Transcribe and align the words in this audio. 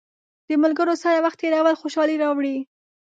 د 0.47 0.49
ملګرو 0.63 0.93
سره 1.03 1.17
وخت 1.25 1.37
تېرول 1.41 1.75
خوشحالي 1.81 2.15
راوړي. 2.23 2.57